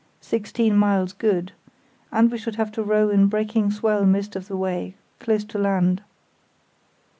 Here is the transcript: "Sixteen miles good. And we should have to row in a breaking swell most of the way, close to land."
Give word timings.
"Sixteen 0.21 0.75
miles 0.75 1.13
good. 1.13 1.51
And 2.11 2.31
we 2.31 2.39
should 2.39 2.55
have 2.55 2.71
to 2.71 2.81
row 2.81 3.09
in 3.11 3.23
a 3.25 3.27
breaking 3.27 3.69
swell 3.69 4.03
most 4.03 4.35
of 4.35 4.47
the 4.47 4.57
way, 4.57 4.95
close 5.19 5.43
to 5.43 5.59
land." 5.59 6.01